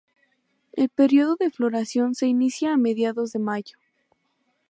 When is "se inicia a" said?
2.15-2.77